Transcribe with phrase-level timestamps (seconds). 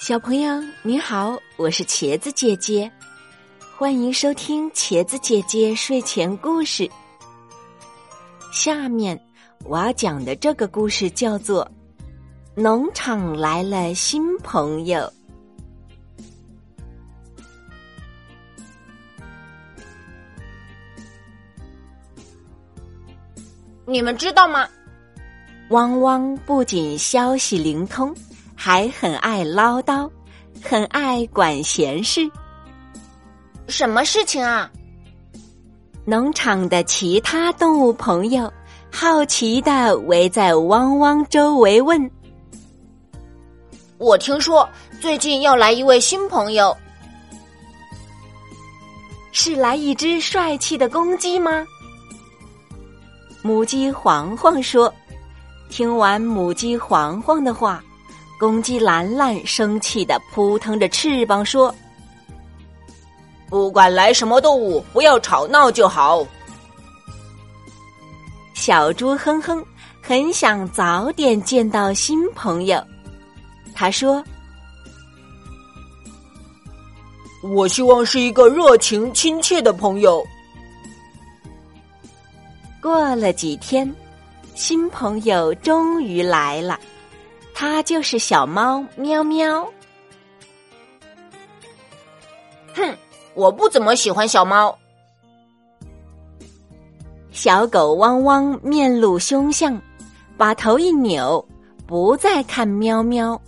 [0.00, 0.50] 小朋友
[0.82, 2.90] 你好，我是茄子姐姐，
[3.76, 6.90] 欢迎收听茄子姐姐睡前故事。
[8.50, 9.20] 下面
[9.62, 11.70] 我要讲的这个故事叫做
[12.62, 15.00] 《农场来了新朋友》。
[23.84, 24.66] 你们知道吗？
[25.68, 28.16] 汪汪不仅消息灵通，
[28.62, 30.06] 还很爱唠叨，
[30.62, 32.30] 很爱管闲事。
[33.68, 34.70] 什么事情啊？
[36.04, 38.52] 农场的其他动物朋友
[38.92, 42.10] 好奇的围在汪汪周围问
[43.96, 44.68] ：“我听说
[45.00, 46.76] 最近要来一位新朋友，
[49.32, 51.66] 是来一只帅气的公鸡吗？”
[53.40, 54.92] 母鸡黄黄说
[55.70, 57.82] ：“听完母鸡黄黄的话，
[58.40, 61.74] 公鸡兰兰生气的扑腾着翅膀说
[63.50, 66.26] ：‘不管来什么动物，不要吵闹就好。’
[68.56, 69.62] 小猪哼哼，
[70.02, 72.82] 很想早点见到新朋友。
[73.74, 74.24] 他说
[77.44, 80.26] ：‘我希望是一个热情亲切的朋友。’”
[82.80, 83.94] 过了几天，
[84.54, 86.80] 新朋友终于来了，
[87.60, 89.70] 它就是小猫喵喵。
[92.74, 92.96] 哼，
[93.34, 94.74] 我不怎么喜欢小猫。
[97.32, 99.78] 小狗汪汪面露凶相，
[100.38, 101.46] 把头一扭，
[101.86, 103.38] 不再看喵喵。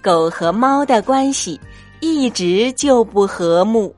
[0.00, 1.60] 狗和猫的关系
[2.00, 3.94] 一直就不和睦。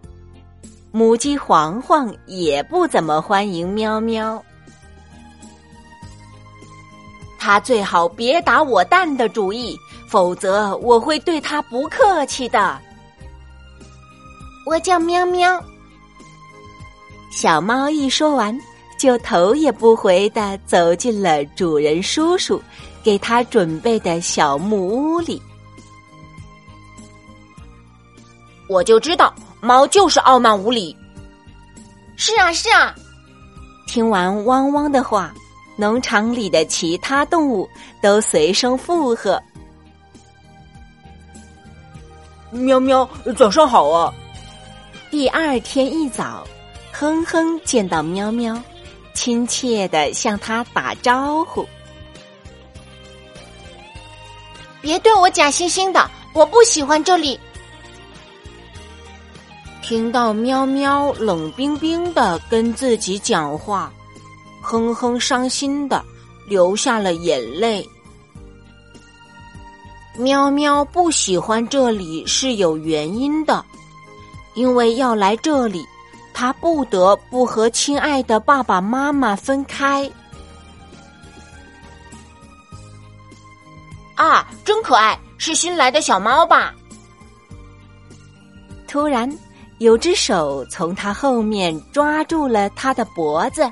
[0.90, 4.44] 母鸡黄黄也不怎么欢迎喵喵，
[7.46, 12.76] 他最好别打我蛋的主意，否则我会对他不客气的。
[14.66, 15.62] 我叫喵喵。
[17.30, 18.60] 小猫一说完，
[18.98, 22.60] 就头也不回的走进了主人叔叔
[23.04, 25.40] 给他准备的小木屋里。
[28.68, 29.32] 我就知道。
[29.60, 30.96] 猫就是傲慢无礼。
[32.16, 32.92] 是啊，是啊。
[33.86, 35.32] 听完汪汪的话，
[35.76, 37.68] 农场里的其他动物
[38.00, 39.40] 都随声附和。
[42.50, 44.12] 喵喵，早上好啊！
[45.10, 46.46] 第二天一早，
[46.92, 48.60] 哼哼见到喵喵，
[49.14, 51.66] 亲切的向他打招呼。
[54.80, 57.38] 别对我假惺惺的，我不喜欢这里。
[59.82, 63.92] 听到喵喵冷冰冰的跟自己讲话，
[64.68, 66.04] 哼哼伤心的
[66.48, 67.88] 流下了眼泪。
[70.18, 73.64] 喵喵不喜欢这里是有原因的，
[74.56, 75.86] 因为要来这里，
[76.34, 80.10] 他不得不和亲爱的爸爸妈妈分开。
[84.16, 86.74] 啊，真可爱，是新来的小猫吧？
[88.88, 89.30] 突然。
[89.78, 93.70] 有只手从他后面抓住了他的脖子，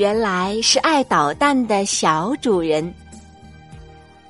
[0.00, 2.94] 原来是爱捣蛋的小主人。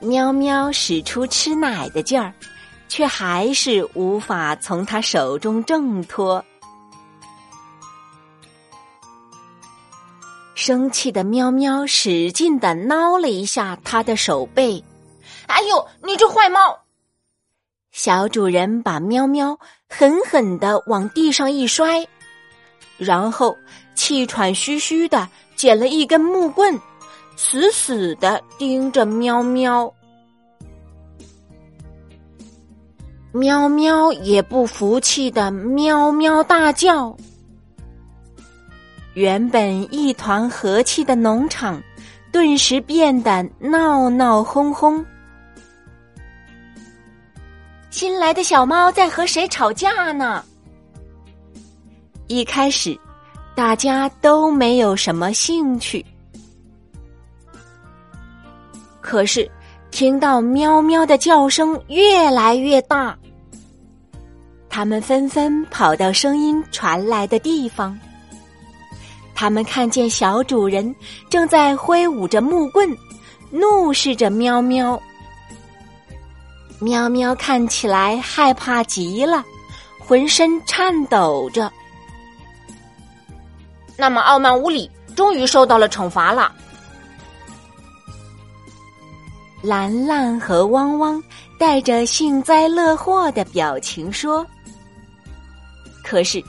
[0.01, 2.35] 喵喵使出吃奶的劲儿，
[2.89, 6.45] 却还是无法从他手中挣脱。
[10.57, 14.83] 生气的喵喵使劲的挠了一下他的手背
[15.47, 16.81] ，“哎呦，你这坏猫！”
[17.95, 19.57] 小主人把喵喵
[19.89, 22.05] 狠狠的往地上一摔，
[22.99, 23.57] 然后
[23.95, 25.29] 气喘吁吁的
[25.61, 26.81] 捡了一根木棍，
[27.37, 29.93] 死死的盯着喵喵。
[33.33, 37.15] 喵喵也不服气的喵喵大叫。
[39.13, 41.79] 原本一团和气的农场，
[42.33, 45.05] 顿时变得闹闹哄哄。
[47.91, 50.43] 新来的小猫在和谁吵架呢？
[52.29, 52.99] 一开始，
[53.61, 56.03] 大家都没有什么兴趣。
[59.03, 59.47] 可是，
[59.91, 63.15] 听到喵喵的叫声越来越大，
[64.71, 67.97] 他们纷纷跑到声音传来的地方。
[69.35, 70.97] 他们看见小主人
[71.29, 72.89] 正在挥舞着木棍，
[73.51, 74.99] 怒视着喵喵。
[76.79, 79.45] 喵喵看起来害怕极了，
[79.99, 81.71] 浑身颤抖着。
[84.01, 86.51] 那么傲慢无礼，终于受到了惩罚了。
[89.63, 91.23] 兰兰和汪汪
[91.59, 94.45] 带着幸灾乐祸的表情说
[96.03, 96.43] ：“可是，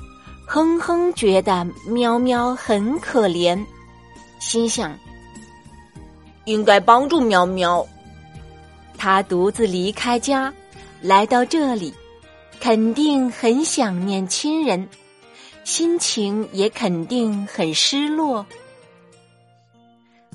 [0.48, 3.62] 哼哼觉得喵喵很可怜，
[4.40, 4.98] 心想
[6.46, 7.86] 应该帮助喵喵。
[8.98, 10.54] 他独自离开家，
[11.02, 11.94] 来到这里，
[12.62, 14.88] 肯定很想念亲人，
[15.64, 18.46] 心情也肯定很失落。”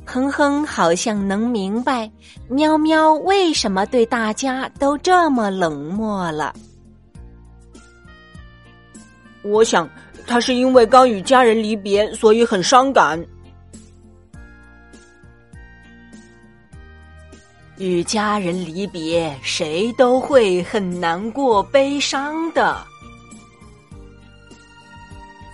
[0.08, 2.08] 哼哼，好像能明白
[2.49, 6.55] 喵喵为什么对大家都这么冷漠了。
[9.43, 9.88] 我想，
[10.26, 13.25] 他是因为刚与家人离别，所以很伤感。
[17.78, 22.78] 与家人离别，谁都会很难过、悲伤的。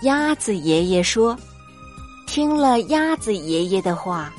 [0.03, 1.37] 鸭子爷爷说
[2.27, 4.31] ：“听了鸭子爷爷的话。”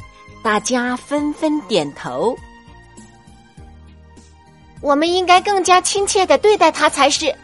[0.45, 2.37] 大家纷纷点头。
[4.83, 7.35] 我们应该更加亲切的对待它才是。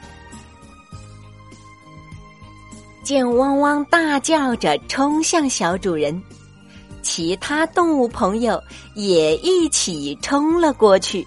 [3.03, 6.23] 见汪汪大叫着冲向小主人，
[7.01, 8.63] 其他动物朋友
[8.95, 11.27] 也一起冲了过去。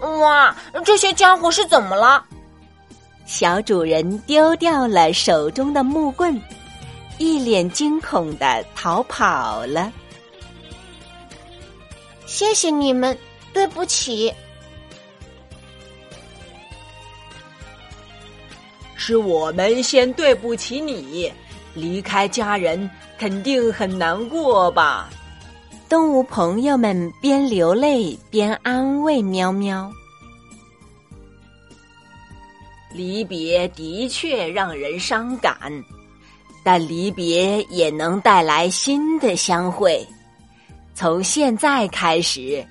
[0.00, 0.52] 哇，
[0.84, 2.24] 这些家伙是怎么了？
[3.24, 6.40] 小主人丢掉了手中的木棍。
[7.18, 9.92] 一脸惊恐的逃跑了。
[12.26, 13.16] 谢谢你们，
[13.52, 14.32] 对不起。
[18.96, 21.30] 是我们先对不起你，
[21.74, 25.10] 离开家人肯定很难过吧？
[25.88, 29.92] 动物朋友们边流泪边安慰喵喵。
[32.94, 35.56] 离别的确让人伤感。
[36.64, 40.06] 但离别也能带来新的相会。
[40.94, 42.64] 从现在开始，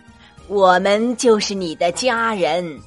[0.47, 2.79] 我们就是你的家人。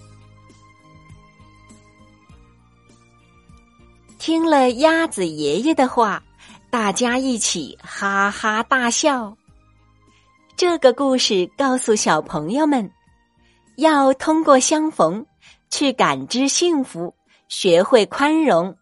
[4.19, 6.23] 听了鸭子爷爷的话，
[6.71, 9.37] 大家一起哈哈大笑。
[10.57, 12.91] 这个故事告诉小朋友们，
[13.77, 15.27] 要通过相逢
[15.69, 17.15] 去感知幸福，
[17.57, 18.77] 学会宽容。